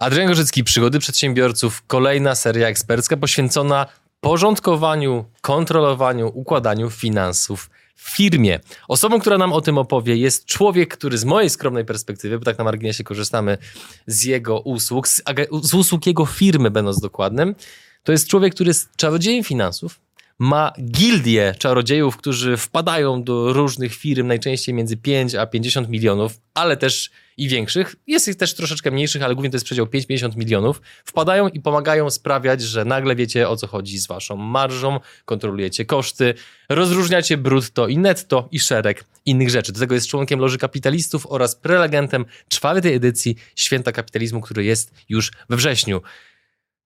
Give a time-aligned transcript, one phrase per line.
[0.00, 3.86] Adrian Gorzycki, Przygody Przedsiębiorców, kolejna seria ekspercka poświęcona
[4.20, 8.60] porządkowaniu, kontrolowaniu, układaniu finansów w firmie.
[8.88, 12.58] Osobą, która nam o tym opowie, jest człowiek, który z mojej skromnej perspektywy, bo tak
[12.58, 13.58] na marginesie korzystamy
[14.06, 15.22] z jego usług, z,
[15.62, 17.54] z usług jego firmy, będąc dokładnym,
[18.02, 20.00] to jest człowiek, który jest czarodziejem finansów,
[20.38, 26.76] ma gildię czarodziejów, którzy wpadają do różnych firm, najczęściej między 5 a 50 milionów, ale
[26.76, 27.96] też i większych.
[28.06, 30.82] Jest ich też troszeczkę mniejszych, ale głównie to jest przedział 5-50 milionów.
[31.04, 36.34] Wpadają i pomagają sprawiać, że nagle wiecie o co chodzi z waszą marżą, kontrolujecie koszty,
[36.68, 39.72] rozróżniacie brutto i netto i szereg innych rzeczy.
[39.72, 45.32] Do tego jest członkiem Loży Kapitalistów oraz prelegentem czwartej edycji Święta Kapitalizmu, który jest już
[45.48, 46.02] we wrześniu.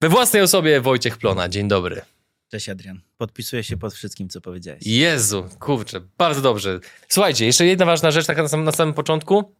[0.01, 1.49] We własnej osobie Wojciech Plona.
[1.49, 2.01] Dzień dobry.
[2.51, 3.01] Cześć Adrian.
[3.17, 4.83] Podpisuję się pod wszystkim, co powiedziałeś.
[4.85, 6.79] Jezu, kurczę, bardzo dobrze.
[7.07, 9.55] Słuchajcie, jeszcze jedna ważna rzecz, taka na samym, na samym początku.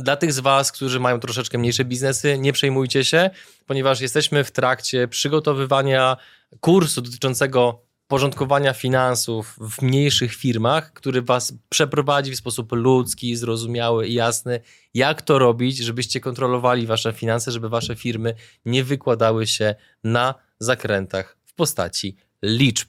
[0.00, 3.30] Dla tych z Was, którzy mają troszeczkę mniejsze biznesy, nie przejmujcie się,
[3.66, 6.16] ponieważ jesteśmy w trakcie przygotowywania
[6.60, 14.14] kursu dotyczącego porządkowania finansów w mniejszych firmach, który Was przeprowadzi w sposób ludzki, zrozumiały i
[14.14, 14.60] jasny,
[14.94, 18.34] jak to robić, żebyście kontrolowali Wasze finanse, żeby Wasze firmy
[18.64, 22.88] nie wykładały się na zakrętach w postaci liczb.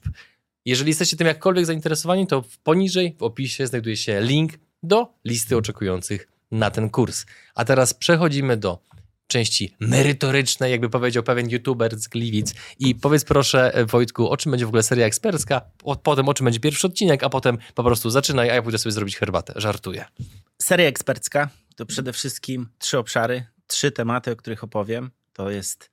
[0.64, 4.52] Jeżeli jesteście tym jakkolwiek zainteresowani, to poniżej w opisie znajduje się link
[4.82, 7.26] do listy oczekujących na ten kurs.
[7.54, 8.78] A teraz przechodzimy do
[9.26, 12.54] części merytorycznej, jakby powiedział pewien youtuber z Gliwic.
[12.78, 15.60] I powiedz proszę, Wojtku, o czym będzie w ogóle seria ekspercka,
[16.02, 18.92] potem o czym będzie pierwszy odcinek, a potem po prostu zaczynaj, a ja pójdę sobie
[18.92, 19.52] zrobić herbatę.
[19.56, 20.04] Żartuję.
[20.62, 25.10] Seria ekspercka to przede wszystkim trzy obszary, trzy tematy, o których opowiem.
[25.32, 25.90] To jest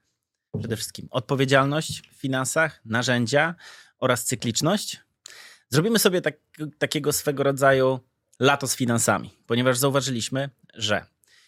[0.60, 3.56] przede wszystkim odpowiedzialność w finansach, narzędzia
[4.00, 5.00] oraz cykliczność.
[5.70, 6.36] Zrobimy sobie tak,
[6.78, 8.00] takiego swego rodzaju
[8.40, 11.06] lato z finansami, ponieważ zauważyliśmy, że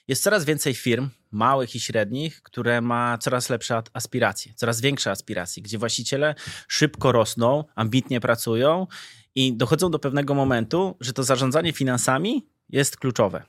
[0.07, 5.63] jest coraz więcej firm, małych i średnich, które ma coraz lepsze aspiracje, coraz większe aspiracje,
[5.63, 6.35] gdzie właściciele
[6.67, 8.87] szybko rosną, ambitnie pracują
[9.35, 13.43] i dochodzą do pewnego momentu, że to zarządzanie finansami jest kluczowe,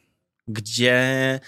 [0.48, 1.40] gdzie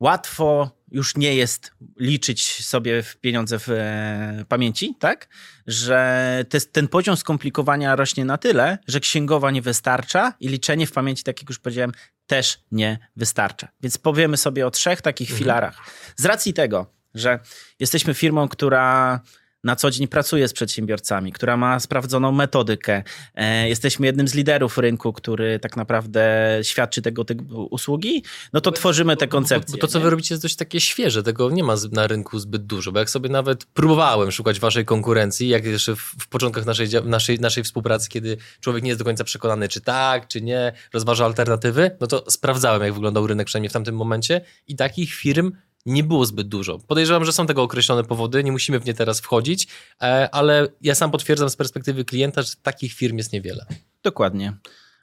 [0.00, 5.28] łatwo już nie jest liczyć sobie w pieniądze w e, pamięci, tak?
[5.66, 10.92] Że te, ten poziom skomplikowania rośnie na tyle, że księgowa nie wystarcza i liczenie w
[10.92, 11.92] pamięci, tak jak już powiedziałem,
[12.26, 13.68] też nie wystarcza.
[13.82, 15.38] Więc powiemy sobie o trzech takich mhm.
[15.38, 15.78] filarach.
[16.16, 17.40] Z racji tego, że
[17.80, 19.20] jesteśmy firmą, która
[19.64, 23.02] na co dzień pracuje z przedsiębiorcami, która ma sprawdzoną metodykę.
[23.34, 28.22] E, jesteśmy jednym z liderów rynku, który tak naprawdę świadczy tego typu usługi,
[28.52, 29.72] no to tworzymy te koncepcje.
[29.72, 30.04] Bo, bo to, co nie?
[30.04, 31.22] wy robicie, jest dość takie świeże.
[31.22, 35.48] Tego nie ma na rynku zbyt dużo, bo jak sobie nawet próbowałem szukać waszej konkurencji,
[35.48, 39.24] jak jeszcze w, w początkach naszej, naszej, naszej współpracy, kiedy człowiek nie jest do końca
[39.24, 43.72] przekonany, czy tak, czy nie, rozważa alternatywy, no to sprawdzałem, jak wyglądał rynek, przynajmniej w
[43.72, 45.52] tamtym momencie i takich firm
[45.86, 46.78] nie było zbyt dużo.
[46.78, 49.68] Podejrzewam, że są tego określone powody, nie musimy w nie teraz wchodzić,
[50.02, 53.66] e, ale ja sam potwierdzam z perspektywy klienta, że takich firm jest niewiele.
[54.02, 54.52] Dokładnie.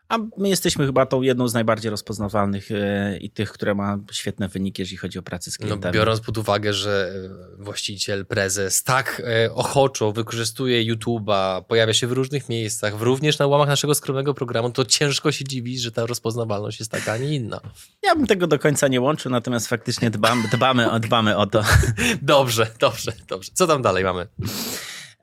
[0.09, 4.47] A my jesteśmy chyba tą jedną z najbardziej rozpoznawalnych e, i tych, które ma świetne
[4.47, 5.94] wyniki, jeżeli chodzi o pracę z klientami.
[5.94, 7.14] No, biorąc pod uwagę, że
[7.59, 13.47] e, właściciel, prezes tak e, ochoczo wykorzystuje YouTube'a, pojawia się w różnych miejscach, również na
[13.47, 17.36] łamach naszego skromnego programu, to ciężko się dziwić, że ta rozpoznawalność jest taka, a nie
[17.36, 17.62] inna.
[18.03, 21.63] Ja bym tego do końca nie łączył, natomiast faktycznie dbamy, dbamy, dbamy o to.
[22.22, 23.52] dobrze, dobrze, dobrze.
[23.53, 24.28] Co tam dalej mamy?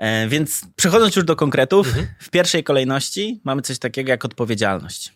[0.01, 2.07] E, więc przechodząc już do konkretów, mhm.
[2.19, 5.13] w pierwszej kolejności mamy coś takiego jak odpowiedzialność.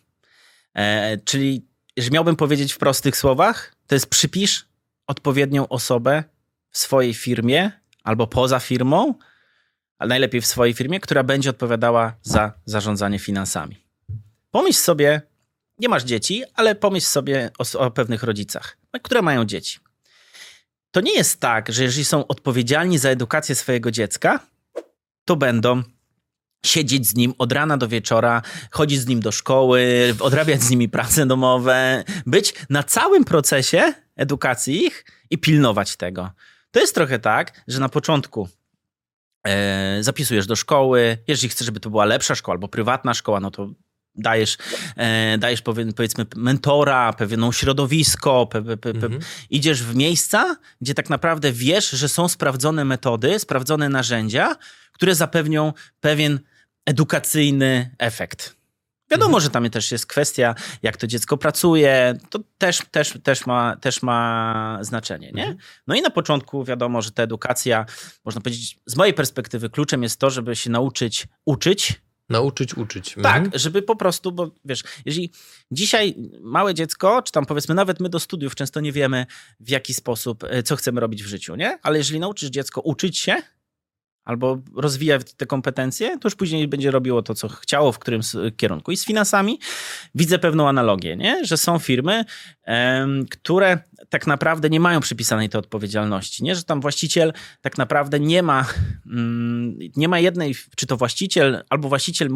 [0.75, 1.65] E, czyli,
[1.97, 4.65] jeżeli miałbym powiedzieć w prostych słowach, to jest przypisz
[5.07, 6.23] odpowiednią osobę
[6.71, 7.71] w swojej firmie
[8.03, 9.13] albo poza firmą,
[9.97, 13.77] ale najlepiej w swojej firmie, która będzie odpowiadała za zarządzanie finansami.
[14.51, 15.21] Pomyśl sobie,
[15.79, 19.79] nie masz dzieci, ale pomyśl sobie o, o pewnych rodzicach, które mają dzieci.
[20.91, 24.39] To nie jest tak, że jeżeli są odpowiedzialni za edukację swojego dziecka,
[25.25, 25.83] to będą
[26.65, 28.41] siedzieć z nim od rana do wieczora,
[28.71, 34.85] chodzić z nim do szkoły, odrabiać z nimi prace domowe, być na całym procesie edukacji
[34.85, 36.31] ich i pilnować tego.
[36.71, 38.49] To jest trochę tak, że na początku
[39.47, 43.51] e, zapisujesz do szkoły, jeżeli chcesz, żeby to była lepsza szkoła albo prywatna szkoła, no
[43.51, 43.69] to
[44.15, 44.57] dajesz,
[44.95, 49.19] e, dajesz powiedzmy mentora, pewną środowisko, pe, pe, pe, mhm.
[49.49, 54.55] idziesz w miejsca, gdzie tak naprawdę wiesz, że są sprawdzone metody, sprawdzone narzędzia,
[54.95, 56.39] które zapewnią pewien
[56.85, 58.55] edukacyjny efekt.
[59.11, 59.43] Wiadomo, mhm.
[59.43, 64.01] że tam też jest kwestia, jak to dziecko pracuje, to też, też, też, ma, też
[64.01, 65.31] ma znaczenie.
[65.31, 65.43] Nie?
[65.43, 65.57] Mhm.
[65.87, 67.85] No i na początku wiadomo, że ta edukacja,
[68.25, 73.15] można powiedzieć, z mojej perspektywy kluczem jest to, żeby się nauczyć uczyć, Nauczyć, uczyć.
[73.23, 73.59] Tak, Mhm.
[73.59, 75.31] żeby po prostu, bo wiesz, jeżeli
[75.71, 79.25] dzisiaj małe dziecko, czy tam powiedzmy nawet my do studiów często nie wiemy
[79.59, 81.79] w jaki sposób, e, co chcemy robić w życiu, nie?
[81.83, 83.35] Ale jeżeli nauczysz dziecko uczyć się
[84.25, 88.21] albo rozwijać te kompetencje, to już później będzie robiło to, co chciało, w którym
[88.57, 88.91] kierunku.
[88.91, 89.59] I z finansami
[90.15, 91.45] widzę pewną analogię, nie?
[91.45, 92.25] Że są firmy,
[93.31, 93.79] które
[94.09, 96.55] tak naprawdę nie mają przypisanej tej odpowiedzialności, nie?
[96.55, 98.65] Że tam właściciel tak naprawdę nie ma,
[99.05, 102.29] mm, nie ma jednej, czy to właściciel, albo właściciel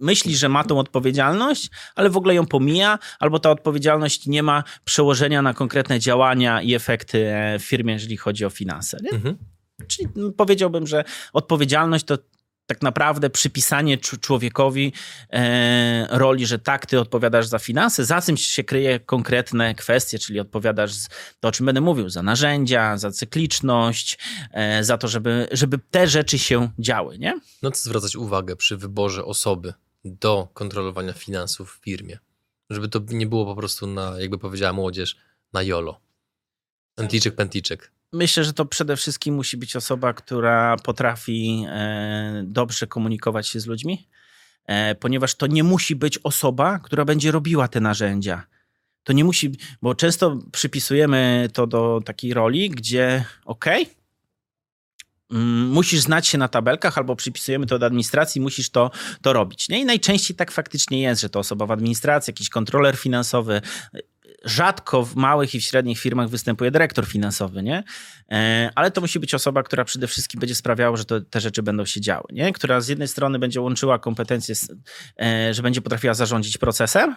[0.00, 4.64] myśli, że ma tą odpowiedzialność, ale w ogóle ją pomija, albo ta odpowiedzialność nie ma
[4.84, 8.98] przełożenia na konkretne działania i efekty e, w firmie, jeżeli chodzi o finanse.
[9.02, 9.10] Nie?
[9.10, 9.57] Mhm.
[9.88, 12.18] Czyli powiedziałbym, że odpowiedzialność to
[12.68, 14.92] tak naprawdę przypisanie cz- człowiekowi
[15.30, 20.40] e, roli, że tak, ty odpowiadasz za finanse, za czymś się kryje konkretne kwestie, czyli
[20.40, 21.08] odpowiadasz z,
[21.40, 24.18] to, o czym będę mówił, za narzędzia, za cykliczność,
[24.52, 27.40] e, za to, żeby, żeby te rzeczy się działy, nie?
[27.62, 29.74] No co zwracać uwagę przy wyborze osoby
[30.04, 32.18] do kontrolowania finansów w firmie?
[32.70, 35.16] Żeby to nie było po prostu na, jakby powiedziała młodzież,
[35.52, 36.00] na jolo.
[36.94, 37.92] Pętliczek, pętliczek.
[38.12, 43.66] Myślę, że to przede wszystkim musi być osoba, która potrafi e, dobrze komunikować się z
[43.66, 44.08] ludźmi,
[44.66, 48.46] e, ponieważ to nie musi być osoba, która będzie robiła te narzędzia.
[49.04, 49.52] To nie musi,
[49.82, 53.88] bo często przypisujemy to do takiej roli, gdzie okej,
[55.30, 58.90] mm, musisz znać się na tabelkach, albo przypisujemy to do administracji, musisz to,
[59.22, 59.68] to robić.
[59.68, 59.80] Nie?
[59.80, 63.60] I najczęściej tak faktycznie jest, że to osoba w administracji, jakiś kontroler finansowy.
[64.44, 67.84] Rzadko w małych i w średnich firmach występuje dyrektor finansowy, nie?
[68.30, 71.62] E, Ale to musi być osoba, która przede wszystkim będzie sprawiała, że to, te rzeczy
[71.62, 72.52] będą się działy, nie?
[72.52, 74.54] Która z jednej strony będzie łączyła kompetencje,
[75.20, 77.16] e, że będzie potrafiła zarządzić procesem,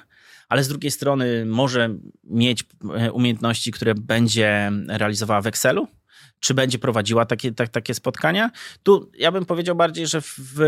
[0.49, 2.63] ale z drugiej strony może mieć
[2.95, 5.87] e, umiejętności, które będzie realizowała w Excelu,
[6.39, 8.51] czy będzie prowadziła takie, tak, takie spotkania.
[8.83, 10.59] Tu ja bym powiedział bardziej, że w,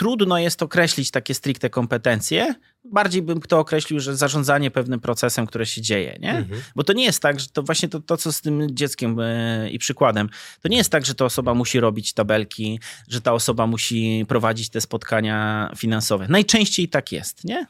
[0.00, 2.54] trudno jest określić takie stricte kompetencje.
[2.84, 6.30] Bardziej bym kto określił, że zarządzanie pewnym procesem, które się dzieje, nie?
[6.30, 6.62] Mhm.
[6.76, 9.70] Bo to nie jest tak, że to właśnie to, to co z tym dzieckiem e,
[9.70, 10.28] i przykładem,
[10.62, 14.70] to nie jest tak, że ta osoba musi robić tabelki, że ta osoba musi prowadzić
[14.70, 16.26] te spotkania finansowe.
[16.28, 17.66] Najczęściej tak jest, nie?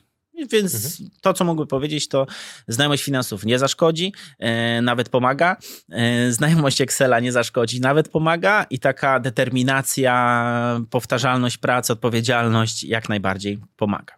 [0.47, 2.27] Więc to, co mógłby powiedzieć, to
[2.69, 5.57] znajomość finansów nie zaszkodzi, e, nawet pomaga.
[5.91, 8.67] E, znajomość Excela nie zaszkodzi, nawet pomaga.
[8.71, 14.15] I taka determinacja, powtarzalność pracy, odpowiedzialność jak najbardziej pomaga.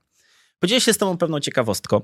[0.59, 2.01] Podzielę się z Tobą pewną ciekawostką.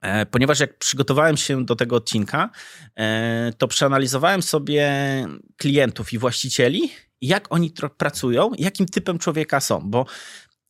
[0.00, 2.50] E, Ponieważ jak przygotowałem się do tego odcinka,
[2.96, 4.90] e, to przeanalizowałem sobie
[5.56, 6.90] klientów i właścicieli,
[7.20, 10.06] jak oni pracują, jakim typem człowieka są, bo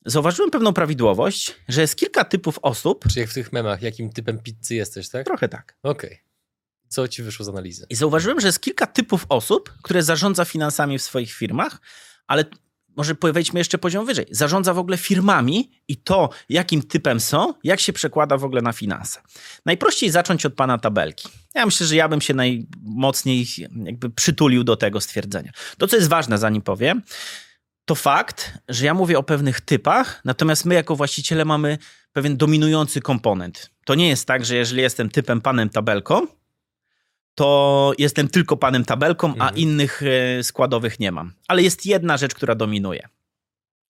[0.07, 4.39] zauważyłem pewną prawidłowość, że jest kilka typów osób, Czy jak w tych memach, jakim typem
[4.39, 5.27] pizzy jesteś, tak?
[5.27, 6.23] trochę tak, Okej.
[6.89, 7.87] Co ci wyszło z analizy?
[7.91, 11.81] i zauważyłem, że jest kilka typów osób, które zarządza finansami w swoich firmach,
[12.27, 12.45] ale
[12.97, 14.27] może wejdźmy jeszcze poziom wyżej.
[14.31, 18.73] Zarządza w ogóle firmami i to, jakim typem są, jak się przekłada w ogóle na
[18.73, 19.21] finanse.
[19.65, 21.29] Najprościej zacząć od pana tabelki.
[21.55, 23.47] Ja myślę, że ja bym się najmocniej
[23.85, 25.53] jakby przytulił do tego stwierdzenia.
[25.79, 27.03] To, co jest ważne, zanim powiem,
[27.87, 31.79] to fakt, że ja mówię o pewnych typach, natomiast my jako właściciele mamy
[32.13, 33.71] pewien dominujący komponent.
[33.85, 36.27] To nie jest tak, że jeżeli jestem typem panem tabelką,
[37.35, 39.57] to jestem tylko panem tabelką, a Mhm.
[39.57, 41.33] innych e, składowych nie mam.
[41.49, 43.09] Ale jest jedna rzecz, która dominuje.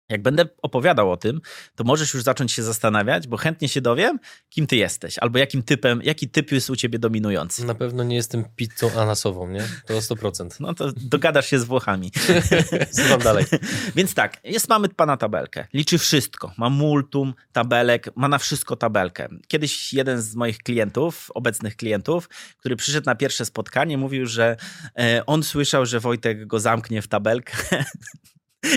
[0.09, 1.41] Jak będę opowiadał o tym,
[1.75, 4.19] to możesz już zacząć się zastanawiać, bo chętnie się dowiem,
[4.49, 7.65] kim ty jesteś, albo jakim typem, jaki typ jest u ciebie dominujący.
[7.65, 9.69] Na pewno nie jestem pizzą ananasową, nie?
[9.87, 10.61] To 100%.
[10.61, 12.13] No to dogadasz się z Włochami.
[12.93, 13.45] Słucham dalej.
[13.97, 15.67] Więc tak, jest, mamy pana tabelkę.
[15.75, 16.53] Liczy wszystko.
[16.57, 19.29] Ma multum tabelek, ma na wszystko tabelkę.
[19.49, 24.57] Kiedyś jeden z moich klientów, obecnych klientów, który przyszedł na pierwsze spotkanie, mówił, że
[24.99, 27.57] e, on słyszał, że Wojtek go zamknie w tabelkę.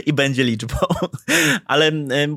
[0.05, 0.77] I będzie liczbą.
[1.65, 1.91] Ale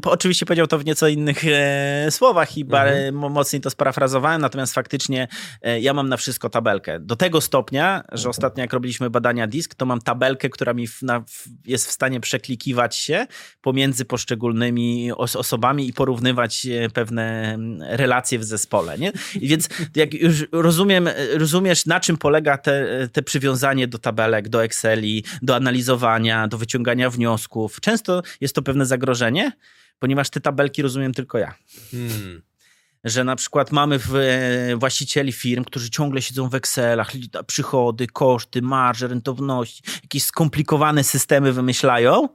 [0.05, 2.65] oczywiście powiedział to w nieco innych e, słowach i
[3.13, 5.29] mo- mocniej to sparafrazowałem, natomiast faktycznie
[5.63, 7.01] e, ja mam na wszystko tabelkę.
[7.01, 10.87] Do tego stopnia, że ostatnio jak robiliśmy badania disk, to mam tabelkę, która mi
[11.67, 13.27] jest w stanie przeklikiwać się
[13.63, 18.99] pomiędzy poszczególnymi os osobami i porównywać e, pewne relacje w zespole.
[18.99, 19.13] Nie?
[19.35, 24.65] I więc jak już rozumiem, rozumiesz, na czym polega te, te przywiązanie do tabelek, do
[24.65, 27.42] Exceli, do analizowania, do wyciągania wniosków.
[27.81, 29.53] Często jest to pewne zagrożenie,
[29.99, 31.55] ponieważ te tabelki rozumiem tylko ja
[31.91, 32.43] Hmm.
[33.05, 37.13] że na przykład mamy w, e, właścicieli firm, którzy ciągle siedzą w Excelach,
[37.47, 42.29] przychody, koszty, marże, rentowności, jakieś skomplikowane systemy wymyślają,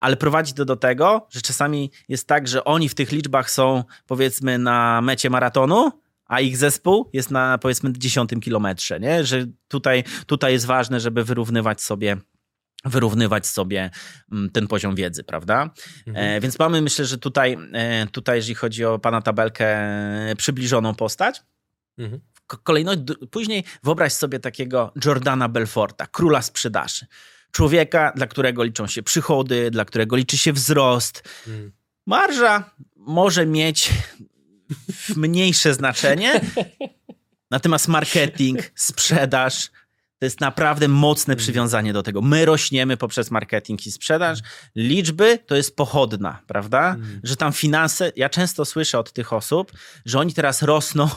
[0.00, 3.84] ale prowadzi to do tego, że czasami jest tak, że oni w tych liczbach są
[4.06, 5.92] powiedzmy na mecie maratonu,
[6.28, 9.24] a ich zespół jest na powiedzmy dziesiątym kilometrze, nie?
[9.24, 12.16] że tutaj, tutaj jest ważne, żeby wyrównywać sobie
[12.84, 13.90] wyrównywać sobie
[14.32, 15.70] mm, ten poziom wiedzy, prawda?
[16.06, 16.36] Mhm.
[16.36, 20.94] E, więc mamy, myślę, że tutaj, e, tutaj, jeżeli chodzi o pana tabelkę, e, przybliżoną
[20.94, 21.42] postać.
[21.98, 22.20] Mhm.
[22.46, 27.06] Kolejność, później wyobraź sobie takiego Jordana Belforta, króla sprzedaży.
[27.52, 31.28] Człowieka, dla którego liczą się przychody, dla którego liczy się wzrost.
[31.46, 31.72] Mhm.
[32.06, 33.90] Marża może mieć
[35.16, 36.40] mniejsze znaczenie,
[37.50, 39.70] natomiast marketing, sprzedaż
[40.18, 42.22] to jest naprawdę mocne przywiązanie do tego.
[42.22, 44.38] My rośniemy poprzez marketing i sprzedaż.
[44.76, 46.94] Liczby to jest pochodna, prawda?
[46.94, 47.20] Mhm.
[47.22, 49.72] Że tam finanse, ja często słyszę od tych osób,
[50.04, 51.08] że oni teraz rosną,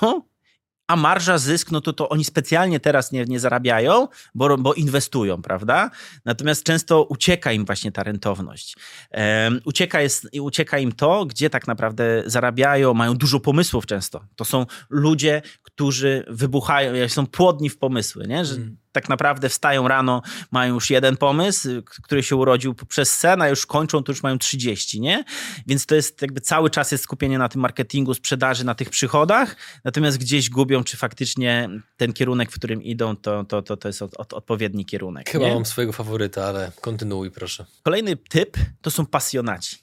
[0.87, 5.41] a marża, zysk, no to, to oni specjalnie teraz nie, nie zarabiają, bo, bo inwestują,
[5.41, 5.91] prawda?
[6.25, 8.75] Natomiast często ucieka im właśnie ta rentowność.
[9.11, 14.25] Em, ucieka, jest, ucieka im to, gdzie tak naprawdę zarabiają, mają dużo pomysłów często.
[14.35, 18.45] To są ludzie, którzy wybuchają, są płodni w pomysły, nie?
[18.45, 18.80] że Mm.
[18.91, 20.21] Tak naprawdę wstają rano,
[20.51, 21.69] mają już jeden pomysł,
[22.03, 25.23] który się urodził przez sen, a już kończą, to już mają 30, nie?
[25.67, 29.55] Więc to jest jakby cały czas jest skupienie na tym marketingu, sprzedaży, na tych przychodach,
[29.83, 34.01] natomiast gdzieś gubią, czy faktycznie ten kierunek, w którym idą, to, to, to, to jest
[34.01, 35.29] od, od, odpowiedni kierunek.
[35.29, 35.53] Chyba nie?
[35.53, 37.65] mam swojego faworyta, ale kontynuuj proszę.
[37.83, 39.77] Kolejny typ to są pasjonaci.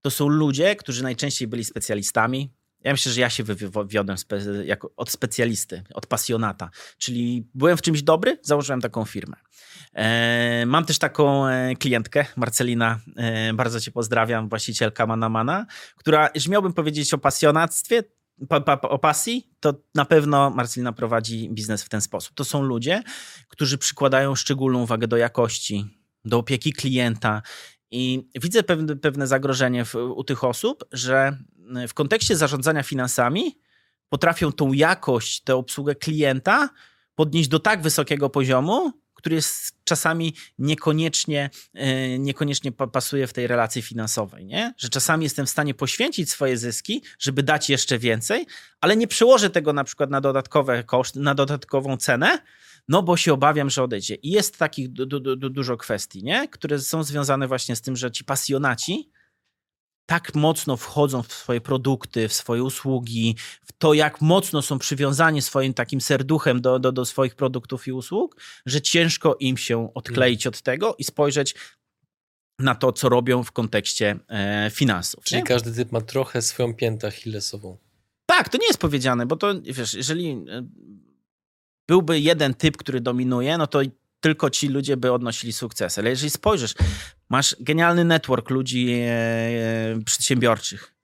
[0.00, 2.50] To są ludzie, którzy najczęściej byli specjalistami.
[2.84, 6.70] Ja myślę, że ja się wywiodłem spe- jako, od specjalisty, od pasjonata.
[6.98, 9.36] Czyli byłem w czymś dobry, założyłem taką firmę.
[9.94, 15.66] E, mam też taką e, klientkę, Marcelina, e, bardzo cię pozdrawiam, właścicielka Manamana,
[15.96, 18.02] która, jeżeli miałbym powiedzieć o pasjonactwie,
[18.48, 22.34] pa, pa, o pasji, to na pewno Marcelina prowadzi biznes w ten sposób.
[22.34, 23.02] To są ludzie,
[23.48, 25.86] którzy przykładają szczególną uwagę do jakości,
[26.24, 27.42] do opieki klienta.
[27.90, 31.38] I widzę pewne, pewne zagrożenie w, u tych osób, że
[31.88, 33.58] w kontekście zarządzania finansami
[34.08, 36.68] potrafią tą jakość, tę obsługę klienta
[37.14, 43.46] podnieść do tak wysokiego poziomu, który jest czasami niekoniecznie, e, niekoniecznie pa- pasuje w tej
[43.46, 44.46] relacji finansowej.
[44.46, 44.74] Nie?
[44.76, 48.46] Że czasami jestem w stanie poświęcić swoje zyski, żeby dać jeszcze więcej,
[48.80, 52.38] ale nie przełożę tego na przykład na dodatkowe koszty, na dodatkową cenę,
[52.88, 54.14] no bo się obawiam, że odejdzie.
[54.14, 56.48] I jest takich du, du, du, dużo kwestii, nie?
[56.48, 59.10] które są związane właśnie z tym, że ci pasjonaci
[60.06, 65.42] tak mocno wchodzą w swoje produkty, w swoje usługi, w to, jak mocno są przywiązani
[65.42, 70.46] swoim takim serduchem do, do, do swoich produktów i usług, że ciężko im się odkleić
[70.46, 71.54] od tego i spojrzeć
[72.58, 75.24] na to, co robią w kontekście e, finansów.
[75.24, 75.46] Czyli nie?
[75.46, 77.76] każdy typ ma trochę swoją piętę achillesową.
[78.26, 80.68] Tak, to nie jest powiedziane, bo to wiesz, jeżeli e,
[81.88, 83.80] byłby jeden typ, który dominuje, no to
[84.20, 85.98] tylko ci ludzie by odnosili sukces.
[85.98, 86.74] Ale jeżeli spojrzysz,
[87.28, 90.94] masz genialny network ludzi e, e, przedsiębiorczych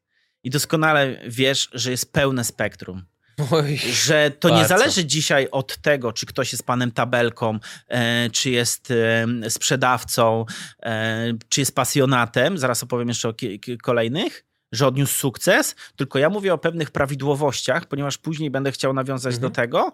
[0.43, 3.03] i doskonale wiesz, że jest pełne spektrum.
[3.51, 4.69] Oj, Że to nie Bardzo.
[4.79, 10.45] zależy dzisiaj od tego, czy ktoś jest panem tabelką, e, czy jest e, sprzedawcą,
[10.83, 12.59] e, czy jest pasjonatem.
[12.59, 13.35] Zaraz opowiem jeszcze o
[13.83, 19.35] kolejnych że odniósł sukces, tylko ja mówię o pewnych prawidłowościach, ponieważ później będę chciał nawiązać
[19.35, 19.53] Mhm.
[19.53, 19.93] do tego,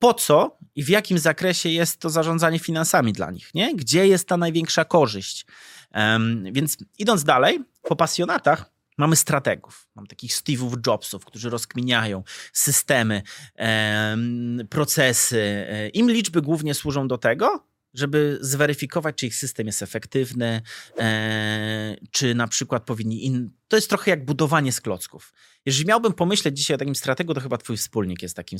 [0.00, 3.76] po co i w jakim zakresie jest to zarządzanie finansami dla nich, nie?
[3.76, 5.46] Gdzie jest ta największa korzyść?
[5.90, 9.88] Em, więc idąc dalej, po pasjonatach mamy strategów.
[9.94, 13.22] Mam takich Steve'ów Jobsów, którzy rozkminiają systemy,
[13.54, 15.66] em, procesy.
[15.94, 20.62] Im liczby głównie służą do tego, żeby zweryfikować, czy ich system jest efektywny,
[20.98, 23.26] e, czy na przykład powinni.
[23.26, 23.50] In...
[23.70, 25.32] To jest trochę jak budowanie z klocków.
[25.66, 28.58] Jeżeli miałbym pomyśleć dzisiaj o takim strategu, to chyba twój wspólnik jest takim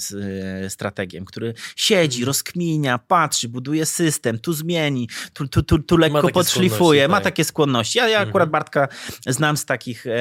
[0.65, 6.23] e, strategiem, który siedzi, rozkminia, patrzy, buduje system, tu zmieni, tu, tu, tu, tu lekko
[6.23, 7.25] takie podszlifuje, skłonności, ma tak.
[7.25, 7.99] takie skłonności.
[7.99, 8.51] Ja, ja akurat Mhm.
[8.51, 8.89] Bartka
[9.27, 10.13] znam z takich e,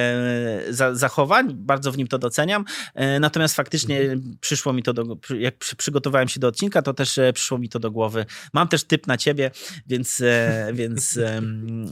[0.70, 2.64] za, zachowań, bardzo w nim to doceniam.
[2.94, 4.00] E, natomiast faktycznie
[4.40, 7.68] przyszło mi to do, jak przy, przygotowałem się do odcinka, to też e, przyszło mi
[7.68, 8.26] to do głowy.
[8.52, 9.50] Mam też typ na ciebie,
[9.86, 11.18] więc, e, więc,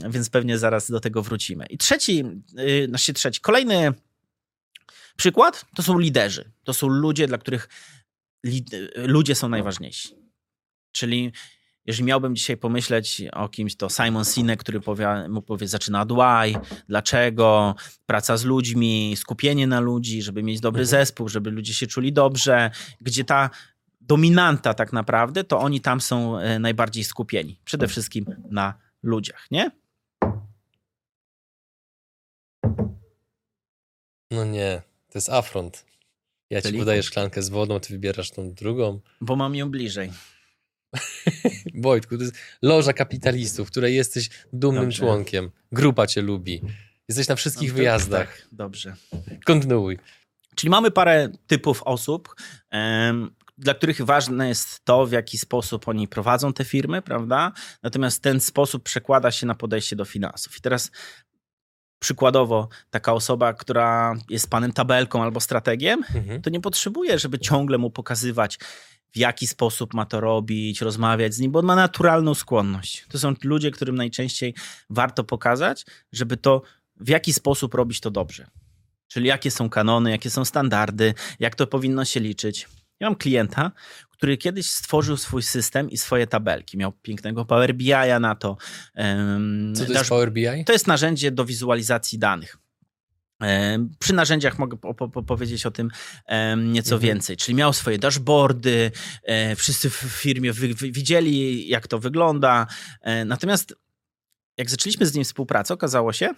[0.09, 1.65] więc pewnie zaraz do tego wrócimy.
[1.65, 2.25] I trzeci,
[2.59, 3.93] y, znaczy trzeci, kolejny
[5.15, 6.51] przykład to są liderzy.
[6.63, 7.69] To są ludzie, dla których
[8.95, 10.15] ludzie są najważniejsi.
[10.91, 11.31] Czyli
[11.85, 16.11] jeżeli miałbym dzisiaj pomyśleć o kimś, to Simon Sinek, który powie, mógł powiedzieć, zaczyna od
[16.11, 20.87] why, dlaczego, praca z ludźmi, skupienie na ludzi, żeby mieć dobry Mhm.
[20.87, 23.49] zespół, żeby ludzie się czuli dobrze, gdzie ta
[24.01, 27.59] dominanta tak naprawdę, to oni tam są e, najbardziej skupieni.
[27.65, 29.71] Przede wszystkim na ludziach, nie?
[34.31, 35.85] No nie, to jest afront.
[36.49, 36.79] Ja ci Czyli?
[36.79, 38.99] podaję szklankę z wodą, ty wybierasz tą drugą.
[39.21, 40.11] Bo mam ją bliżej.
[41.75, 44.97] Wojtku, to jest loża kapitalistów, której jesteś dumnym Dobrze.
[44.97, 45.51] członkiem.
[45.71, 46.61] Grupa cię lubi.
[47.07, 48.37] Jesteś na wszystkich No, wyjazdach.
[48.37, 48.95] Tak, dobrze.
[49.45, 49.99] Kontynuuj.
[50.55, 52.35] Czyli mamy parę typów osób,
[52.69, 57.51] em, dla których ważne jest to, w jaki sposób oni prowadzą te firmy, prawda?
[57.83, 60.57] Natomiast ten sposób przekłada się na podejście do finansów.
[60.57, 60.91] I teraz
[61.99, 66.41] przykładowo taka osoba, która jest panem tabelką albo strategiem, mhm.
[66.41, 68.59] to nie potrzebuje, żeby ciągle mu pokazywać,
[69.13, 73.05] w jaki sposób ma to robić, rozmawiać z nim, bo on ma naturalną skłonność.
[73.09, 74.53] To są ludzie, którym najczęściej
[74.89, 76.61] warto pokazać, żeby to
[76.95, 78.47] w jaki sposób robić to dobrze.
[79.07, 82.67] Czyli jakie są kanony, jakie są standardy, jak to powinno się liczyć.
[82.99, 83.71] Ja mam klienta,
[84.19, 86.77] który kiedyś stworzył swój system i swoje tabelki.
[86.77, 88.57] Miał pięknego Power BI na to.
[89.75, 90.65] Co to jest Power BI?
[90.65, 92.57] To jest narzędzie do wizualizacji danych.
[93.99, 94.77] Przy narzędziach mogę
[95.27, 95.91] powiedzieć o tym
[96.57, 96.99] nieco mhm.
[97.01, 97.37] więcej.
[97.37, 98.91] Czyli miał swoje dashboardy,
[99.23, 102.67] e, wszyscy w firmie widzieli, jak to wygląda.
[103.01, 103.75] E, natomiast
[104.57, 106.29] jak zaczęliśmy z nim współpracę, okazało się,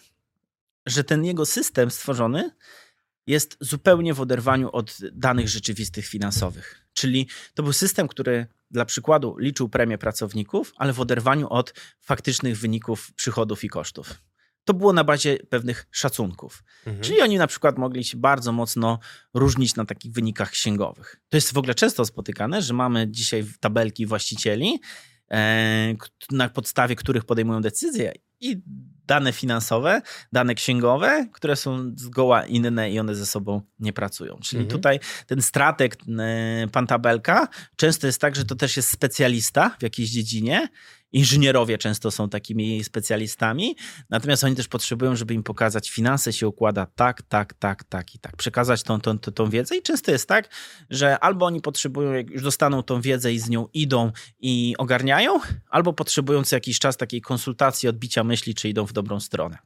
[0.85, 2.51] że ten jego system stworzony
[3.27, 6.85] jest zupełnie w oderwaniu od danych rzeczywistych finansowych.
[7.01, 12.57] Czyli to był system, który dla przykładu liczył premię pracowników, ale w oderwaniu od faktycznych
[12.57, 14.21] wyników przychodów i kosztów.
[14.65, 16.63] To było na bazie pewnych szacunków.
[16.85, 17.03] Mhm.
[17.03, 18.99] Czyli oni na przykład mogli się bardzo mocno
[19.33, 21.21] różnić na takich wynikach księgowych.
[21.29, 24.79] To jest w ogóle często spotykane, że mamy dzisiaj tabelki właścicieli,
[26.31, 28.61] na podstawie których podejmują decyzje i
[29.07, 34.37] dane finansowe, dane księgowe, które są zgoła inne i one ze sobą nie pracują.
[34.41, 34.79] Czyli mhm.
[34.79, 39.83] tutaj ten strateg, e, pan Tabelka, często jest tak, że to też jest specjalista w
[39.83, 40.67] jakiejś dziedzinie
[41.13, 43.75] Inżynierowie często są takimi specjalistami,
[44.09, 48.19] natomiast oni też potrzebują, żeby im pokazać, finanse się układa tak, tak, tak, tak i
[48.19, 48.35] tak.
[48.35, 50.49] Przekazać tą, tą, tą, tą wiedzę i często jest tak,
[50.89, 55.39] że albo oni potrzebują, jak już dostaną tą wiedzę i z nią idą i ogarniają,
[55.69, 59.57] albo potrzebują co jakiś czas takiej konsultacji, odbicia myśli, czy idą w dobrą stronę.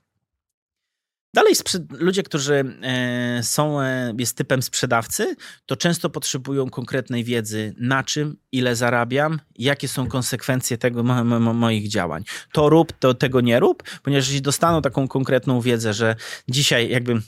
[1.36, 1.54] Dalej
[1.90, 8.38] ludzie, którzy e, są, e, jest typem sprzedawcy, to często potrzebują konkretnej wiedzy, na czym,
[8.52, 12.24] ile zarabiam, jakie są konsekwencje tego mo mo moich działań.
[12.54, 16.16] To rób, to tego nie rób, ponieważ jeśli dostaną taką konkretną wiedzę, że
[16.50, 17.22] dzisiaj jakbym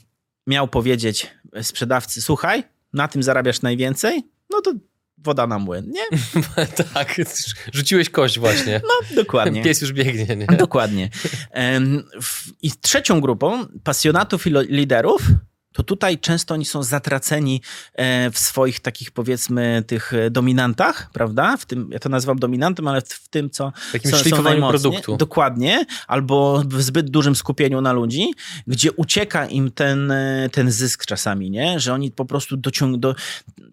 [0.46, 4.72] miał powiedzieć sprzedawcy, słuchaj, na tym zarabiasz najwięcej, no to
[5.24, 6.18] woda na młyn, nie?
[6.94, 7.16] tak,
[7.72, 8.80] rzuciłeś kość właśnie.
[8.84, 9.62] No, dokładnie.
[9.64, 10.46] Pies już biegnie, nie?
[10.46, 11.10] Dokładnie.
[12.62, 15.22] I trzecią grupą pasjonatów i liderów
[15.78, 17.62] to tutaj często oni są zatraceni
[17.94, 21.56] e, w swoich takich powiedzmy tych e, dominantach, prawda?
[21.56, 25.16] W tym, ja to nazywam dominantem, ale w tym, co Takim są, szlifowaniu produktu.
[25.16, 25.84] Dokładnie.
[26.06, 28.30] Albo w zbyt dużym skupieniu na ludzi,
[28.66, 31.80] gdzie ucieka im ten, e, ten zysk czasami, nie?
[31.80, 33.14] Że oni po prostu dociągną, do,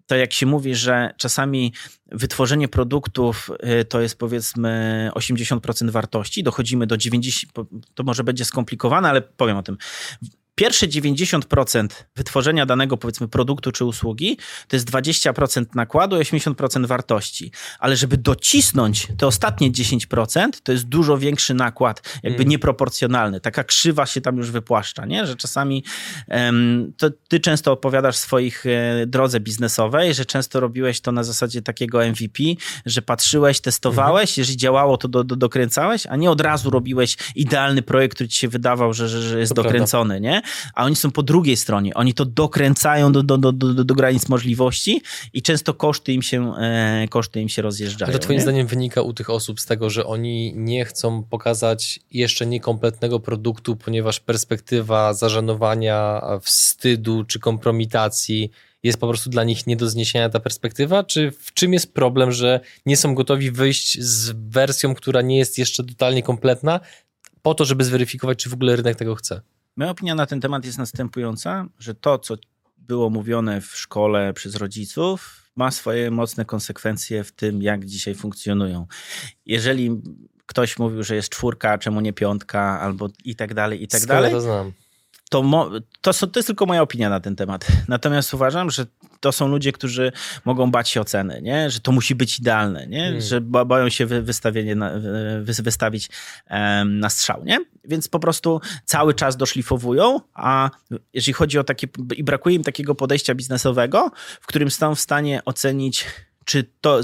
[0.06, 1.72] to jak się mówi, że czasami
[2.12, 3.50] wytworzenie produktów
[3.88, 7.64] to jest powiedzmy 80% wartości, dochodzimy do 90%,
[7.94, 9.76] to może będzie skomplikowane, ale powiem o tym
[10.56, 14.38] pierwsze 90% wytworzenia danego, powiedzmy, produktu czy usługi
[14.68, 17.50] to jest 20% nakładu i 80% wartości.
[17.78, 22.48] Ale żeby docisnąć te ostatnie 10%, to jest dużo większy nakład, jakby mm.
[22.48, 23.40] nieproporcjonalny.
[23.40, 25.26] Taka krzywa się tam już wypłaszcza, nie?
[25.26, 25.84] że czasami
[26.28, 31.24] um, to ty często opowiadasz w swoich e, drodze biznesowej, że często robiłeś to na
[31.24, 32.42] zasadzie takiego MVP,
[32.86, 34.34] że patrzyłeś, testowałeś, mm.
[34.36, 38.38] jeżeli działało, to do, do, dokręcałeś, a nie od razu robiłeś idealny projekt, który ci
[38.38, 40.28] się wydawał, że, że, że jest to dokręcony, prawda.
[40.28, 40.45] nie?
[40.74, 41.94] A oni są po drugiej stronie.
[41.94, 46.54] Oni to dokręcają do, do, do, do, do granic możliwości i często koszty im się,
[46.56, 48.10] e, koszty im się rozjeżdżają.
[48.10, 48.42] Ale to twoim nie?
[48.42, 53.76] zdaniem wynika u tych osób z tego, że oni nie chcą pokazać jeszcze niekompletnego produktu,
[53.76, 58.50] ponieważ perspektywa zażenowania, wstydu czy kompromitacji
[58.82, 61.04] jest po prostu dla nich nie do zniesienia ta perspektywa?
[61.04, 65.58] Czy w czym jest problem, że nie są gotowi wyjść z wersją, która nie jest
[65.58, 66.80] jeszcze totalnie kompletna,
[67.42, 69.40] po to, żeby zweryfikować, czy w ogóle rynek tego chce?
[69.76, 72.34] Moja opinia na ten temat jest następująca, że to, co
[72.78, 78.86] było mówione w szkole przez rodziców, ma swoje mocne konsekwencje w tym, jak dzisiaj funkcjonują.
[79.46, 80.02] Jeżeli
[80.46, 84.14] ktoś mówił, że jest czwórka, czemu nie piątka, albo i tak dalej, i tak Skoro
[84.14, 84.32] dalej.
[84.32, 84.72] to znam
[85.30, 87.66] to, to, to jest tylko moja opinia na ten temat.
[87.88, 88.86] Natomiast uważam, że
[89.26, 90.12] to są ludzie, którzy
[90.44, 91.70] mogą bać się oceny, nie?
[91.70, 93.02] że to musi być idealne, nie?
[93.02, 93.20] Hmm.
[93.20, 94.92] że boją się wystawienie na,
[95.44, 96.08] wystawić
[96.84, 97.44] na strzał.
[97.44, 97.58] Nie?
[97.84, 100.70] Więc po prostu cały czas doszlifowują, a
[101.14, 101.86] jeżeli chodzi o takie,
[102.16, 104.10] i brakuje im takiego podejścia biznesowego,
[104.40, 106.06] w którym są w stanie ocenić
[106.46, 107.00] czy to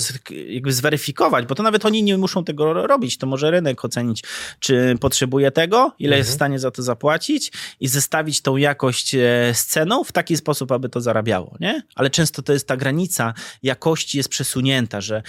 [0.46, 4.24] jakby zweryfikować, bo to nawet oni nie muszą tego robić, to może rynek ocenić,
[4.60, 6.18] czy potrzebuje tego, ile mhm.
[6.18, 9.18] jest w stanie za to zapłacić i zestawić tą jakość e,
[9.54, 11.82] z ceną w taki sposób, aby to zarabiało, nie?
[11.94, 15.22] Ale często to jest ta granica jakości jest przesunięta, że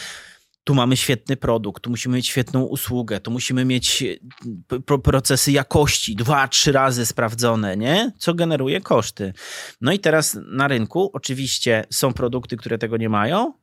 [0.63, 6.15] tu mamy świetny produkt, tu musimy mieć świetną usługę, tu musimy mieć e, procesy jakości
[6.15, 8.11] dwa, trzy razy sprawdzone, nie?
[8.17, 9.33] Co generuje koszty.
[9.81, 13.53] No i teraz na rynku oczywiście są produkty, które tego nie mają,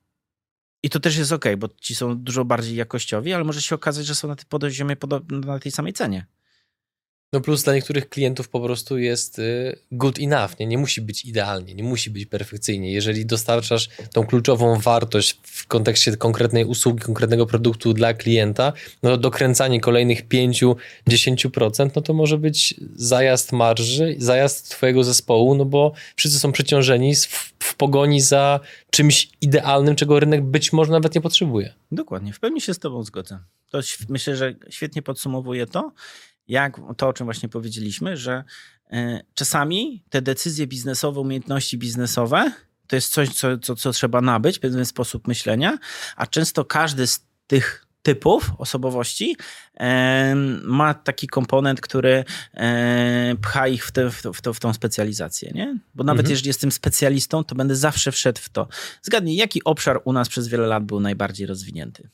[0.82, 4.06] I to też jest ok, bo ci są dużo bardziej jakościowi, ale może się okazać,
[4.06, 4.96] że są na tym poziomie,
[5.30, 6.26] na tej samej cenie.
[7.32, 10.66] No plus dla niektórych klientów po prostu jest y, good enough, nie?
[10.66, 12.92] nie musi być idealnie, nie musi być perfekcyjnie.
[12.92, 19.16] Jeżeli dostarczasz tą kluczową wartość w kontekście konkretnej usługi, konkretnego produktu dla klienta, no to
[19.16, 26.38] dokręcanie kolejnych 5-10%, no to może być zajazd marży, zajazd twojego zespołu, no bo wszyscy
[26.38, 31.74] są przeciążeni w, w pogoni za czymś idealnym, czego rynek być może nawet nie potrzebuje.
[31.92, 33.38] Dokładnie, w pełni się z tobą zgodzę.
[33.70, 35.92] To myślę, że świetnie podsumowuje to
[36.50, 38.44] jak to, o czym właśnie powiedzieliśmy, że
[38.90, 42.52] e, czasami te decyzje biznesowe, umiejętności biznesowe
[42.86, 45.78] to jest coś, co, co, co trzeba nabyć, pewien sposób myślenia,
[46.16, 49.36] a często każdy z tych typów osobowości
[49.80, 50.34] e,
[50.64, 54.72] ma taki komponent, który e, pcha ich w, te, w, to, w, to, w tą
[54.72, 55.50] specjalizację.
[55.54, 55.78] Nie?
[55.94, 56.30] Bo nawet mhm.
[56.30, 58.68] jeżeli jestem specjalistą, to będę zawsze wszedł w to.
[59.02, 62.08] Zgadnij, jaki obszar u nas przez wiele lat był najbardziej rozwinięty?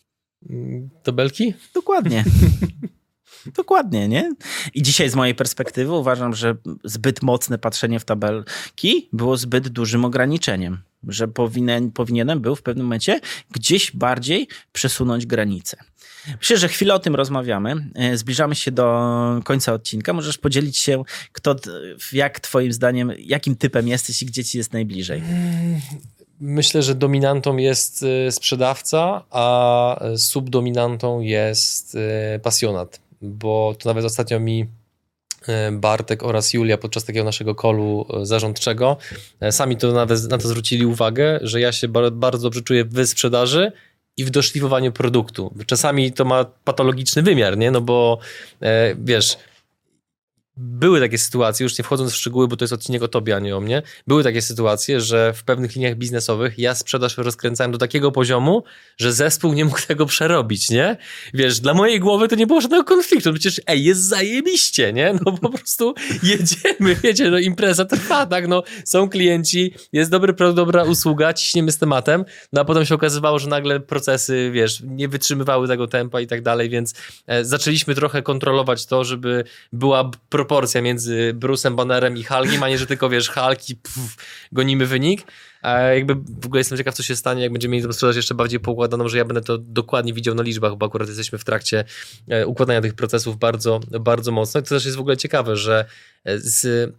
[1.03, 1.55] Tabelki?
[1.75, 2.25] Dokładnie.
[3.55, 4.35] Dokładnie, nie?
[4.75, 10.05] I dzisiaj z mojej perspektywy uważam, że zbyt mocne patrzenie w tabelki było zbyt dużym
[10.05, 10.79] ograniczeniem,
[11.09, 15.77] że powinien, powinienem był w pewnym momencie gdzieś bardziej przesunąć granice.
[16.41, 17.91] Myślę, że chwilę o tym rozmawiamy.
[17.95, 20.13] E, zbliżamy się do końca odcinka.
[20.13, 21.57] Możesz podzielić się, kto,
[22.13, 25.23] jak twoim zdaniem, jakim typem jesteś i gdzie ci jest najbliżej?
[26.41, 34.41] Myślę, że dominantą jest e, sprzedawca, a subdominantą jest e, pasjonat bo to nawet ostatnio
[34.41, 34.67] mi
[35.49, 38.97] e, Bartek oraz Julia podczas takiego naszego kolu e, zarządczego
[39.41, 43.07] e, sami to nawet na to zwrócili uwagę, że ja się bardzo dobrze czuję w
[43.07, 43.73] sprzedaży
[44.17, 45.55] i w doszlifowaniu produktu.
[45.67, 47.71] Czasami to ma patologiczny wymiar, nie?
[47.71, 48.19] No bo
[48.99, 49.39] wiesz,
[50.57, 53.39] były takie sytuacje, już nie wchodząc w szczegóły, bo to jest odcinek o tobie, a
[53.39, 57.79] nie o mnie, były takie sytuacje, że w pewnych liniach biznesowych ja sprzedaż rozkręcałem do
[57.79, 58.65] takiego poziomu,
[58.97, 60.97] że zespół nie mógł tego przerobić, nie?
[61.35, 65.15] Wiesz, dla mojej głowy to nie było żadnego konfliktu, przecież ej, jest zajebiście, nie?
[65.27, 68.49] No po prostu jedziemy, wiecie, no impreza trwa, tak?
[68.49, 72.95] No są klienci, jest dobry produkt, dobra usługa, ciśniemy z tematem, no a potem się
[72.95, 76.95] okazywało, że nagle procesy, wiesz, nie wytrzymywały tego tempa i tak dalej, więc
[77.27, 82.69] e, zaczęliśmy trochę kontrolować to, żeby była pro proporcja między Bruce'em Bannerem i Hulkiem, a
[82.69, 84.17] nie, że tylko wiesz, Hulk i pff,
[84.53, 85.23] gonimy wynik.
[85.63, 88.35] A jakby w ogóle jestem ciekaw, co się stanie, jak będziemy mieli tą sprzedaż jeszcze
[88.35, 91.85] bardziej poukładaną, że ja będę to dokładnie widział na liczbach, bo akurat jesteśmy w trakcie
[92.29, 94.61] e, układania tych procesów bardzo, bardzo mocno.
[94.61, 95.85] I to też jest w ogóle ciekawe, że
[96.25, 96.93] e, z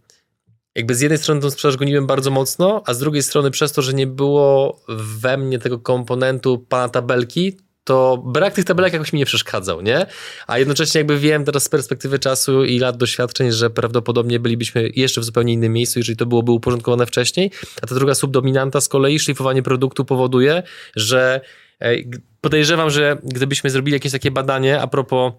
[0.75, 3.81] jakby z jednej strony tą sprzedaż goniłem bardzo mocno, a z drugiej strony przez to,
[3.81, 7.57] że nie było we mnie tego komponentu pana tabelki,
[7.87, 10.05] to brak tych tabelek jakoś mi nie przeszkadzał, nie?
[10.47, 15.21] A jednocześnie jakby wiem teraz z perspektywy czasu i lat doświadczeń, że prawdopodobnie bylibyśmy jeszcze
[15.21, 17.51] w zupełnie innym miejscu, jeżeli to byłoby uporządkowane wcześniej.
[17.81, 20.63] A ta druga subdominanta z kolei, szlifowanie produktu powoduje,
[20.95, 21.41] że
[22.41, 25.33] podejrzewam, że gdybyśmy zrobili jakieś takie badanie a propos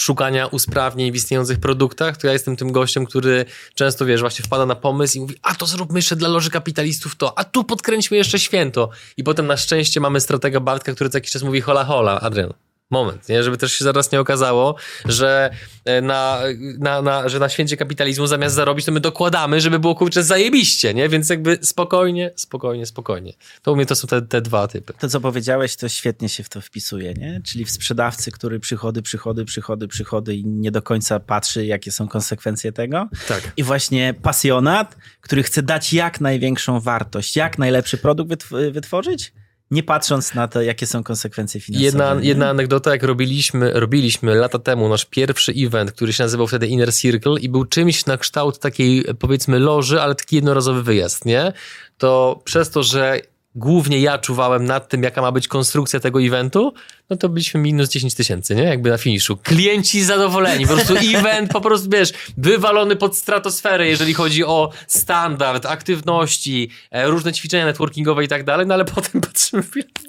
[0.00, 4.66] szukania usprawnień w istniejących produktach, to ja jestem tym gościem, który często, wiesz, właśnie wpada
[4.66, 8.16] na pomysł i mówi, a to zróbmy jeszcze dla loży kapitalistów to, a tu podkręćmy
[8.16, 8.90] jeszcze święto.
[9.16, 12.52] I potem na szczęście mamy stratega Bartka, który co jakiś czas mówi hola hola, Adrian,
[12.90, 13.42] moment, nie?
[13.42, 14.74] żeby też się zaraz nie okazało,
[15.04, 15.50] że
[15.84, 16.40] e, na,
[16.78, 20.94] na, na, że na święcie kapitalizmu zamiast zarobić, to my dokładamy, żeby było kurczę zajebiście,
[20.94, 21.08] nie?
[21.08, 23.32] Więc jakby spokojnie, spokojnie, spokojnie.
[23.62, 24.92] To u mnie to są te, te dwa typy.
[24.98, 27.40] To, co powiedziałeś, to świetnie się w to wpisuje, nie?
[27.44, 32.08] Czyli w sprzedawcy, który przychody, przychody, przychody, przychody i nie do końca patrzy, jakie są
[32.08, 33.08] konsekwencje tego.
[33.28, 33.52] Tak.
[33.56, 39.32] I właśnie pasjonat, który chce dać jak największą wartość, jak najlepszy produkt wytworzyć,
[39.70, 41.84] nie patrząc na to, jakie są konsekwencje finansowe.
[41.84, 46.66] Jedna, jedna anegdota, jak robiliśmy, robiliśmy lata temu nasz pierwszy event, który się nazywał wtedy
[46.66, 51.52] Inner Circle i był czymś na kształt takiej powiedzmy loży, ale taki jednorazowy wyjazd, nie?
[51.98, 53.20] To przez to, że
[53.58, 56.72] głównie ja czuwałem nad tym, jaka ma być konstrukcja tego eventu,
[57.10, 58.62] no to byliśmy minus 10 tysięcy, nie?
[58.62, 59.36] Jakby na finiszu.
[59.36, 65.66] Klienci zadowoleni, po prostu event po prostu, wiesz, wywalony pod stratosferę, jeżeli chodzi o standard,
[65.66, 69.62] aktywności, e, różne ćwiczenia networkingowe i tak dalej, no ale potem patrzymy,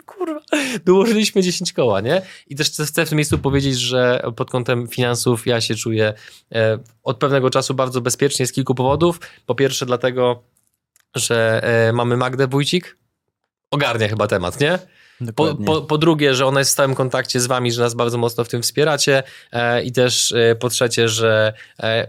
[0.06, 0.40] kurwa,
[0.86, 2.22] dołożyliśmy 10 koła, nie?
[2.48, 6.14] I też chcę w tym miejscu powiedzieć, że pod kątem finansów ja się czuję
[6.56, 9.20] e, od pewnego czasu bardzo bezpiecznie z kilku powodów.
[9.46, 10.44] Po pierwsze dlatego,
[11.16, 13.00] że e, mamy Magdę Wójcik,
[13.71, 14.79] ogarnia chyba temat, nie?
[15.36, 18.17] Po, po, po, drugie, że ona jest w stałym kontakcie z wami, że nas bardzo
[18.17, 22.08] mocno w tym wspieracie e, i też e, po trzecie, że e,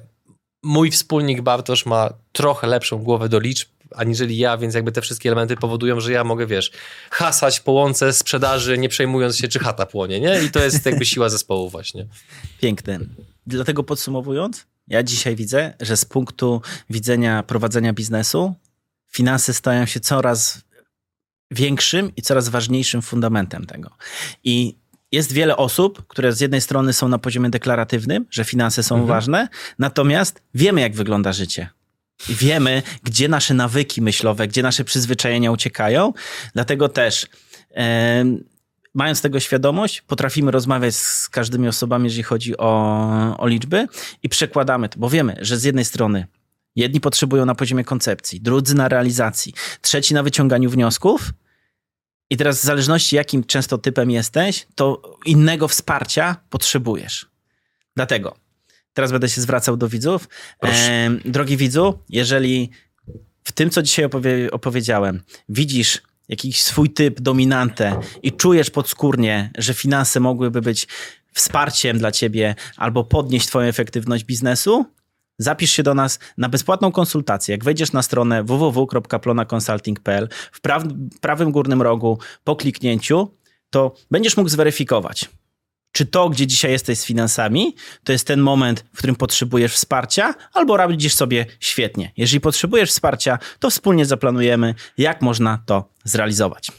[0.63, 5.29] mój wspólnik Bartosz ma trochę lepszą głowę do liczb aniżeli ja, więc jakby te wszystkie
[5.29, 6.71] elementy powodują, że ja mogę, wiesz,
[7.11, 10.43] hasać po łące sprzedaży, nie przejmując się, czy chata płonie, nie?
[10.43, 12.07] I to jest jakby siła zespołu właśnie.
[12.61, 12.99] Piękne.
[13.47, 18.55] Dlatego podsumowując, ja dzisiaj widzę, że z punktu widzenia prowadzenia biznesu
[19.09, 20.61] finanse stają się coraz
[21.51, 23.91] większym i coraz ważniejszym fundamentem tego.
[24.45, 24.77] I
[25.13, 29.09] jest wiele osób, które z jednej strony są na poziomie deklaratywnym, że finanse są mhm.
[29.09, 31.69] ważne, natomiast wiemy, jak wygląda życie.
[32.29, 36.13] I wiemy, gdzie nasze nawyki myślowe, gdzie nasze przyzwyczajenia uciekają.
[36.55, 37.27] Dlatego też,
[37.77, 38.25] e,
[38.95, 43.87] mając tego świadomość, potrafimy rozmawiać z każdymi osobami, jeżeli chodzi o, o liczby
[44.23, 46.27] i przekładamy to, bo wiemy, że z jednej strony
[46.77, 51.31] jedni potrzebują na poziomie koncepcji, drudzy na realizacji, trzeci na wyciąganiu wniosków,
[52.31, 57.27] i teraz w zależności jakim często typem jesteś, to innego wsparcia potrzebujesz.
[57.97, 58.37] Dlatego
[58.93, 60.29] teraz będę się zwracał do widzów.
[60.65, 62.71] E, drogi widzu, jeżeli
[63.45, 69.75] w tym, co dzisiaj opowie opowiedziałem, widzisz jakiś swój typ, dominantę i czujesz podskórnie, że
[69.75, 70.87] finanse mogłyby być
[71.33, 74.87] wsparciem dla ciebie albo podnieść twoją efektywność biznesu,
[75.41, 77.53] Zapisz się do nas na bezpłatną konsultację.
[77.53, 80.61] Jak wejdziesz na stronę www.plonaconsulting.pl w
[81.21, 83.35] prawym górnym rogu po kliknięciu,
[83.71, 85.31] to będziesz mógł zweryfikować,
[85.93, 87.75] czy to, gdzie dzisiaj jesteś z finansami,
[88.05, 92.13] to jest ten moment, w którym potrzebujesz wsparcia, albo radzisz sobie świetnie.
[92.17, 96.73] Jeżeli potrzebujesz wsparcia, to wspólnie zaplanujemy, jak można to zrealizować.